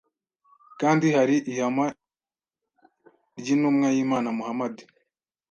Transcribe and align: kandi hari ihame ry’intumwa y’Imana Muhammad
kandi 0.79 1.07
hari 1.15 1.35
ihame 1.51 1.85
ry’intumwa 3.39 3.87
y’Imana 3.95 4.27
Muhammad 4.37 4.75